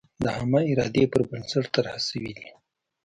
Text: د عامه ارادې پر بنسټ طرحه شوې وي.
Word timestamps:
د 0.23 0.25
عامه 0.35 0.61
ارادې 0.71 1.03
پر 1.11 1.21
بنسټ 1.29 1.65
طرحه 1.75 1.99
شوې 2.07 2.31
وي. 2.39 2.47